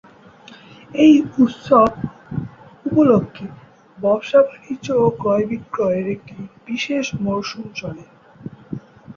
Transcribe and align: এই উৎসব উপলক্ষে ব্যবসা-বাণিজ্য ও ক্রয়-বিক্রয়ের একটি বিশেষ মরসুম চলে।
এই 0.95 1.13
উৎসব 1.37 1.89
উপলক্ষে 2.85 3.45
ব্যবসা-বাণিজ্য 3.97 4.87
ও 4.97 5.17
ক্রয়-বিক্রয়ের 5.19 6.05
একটি 6.15 6.35
বিশেষ 6.67 7.05
মরসুম 7.23 7.65
চলে। 7.75 8.05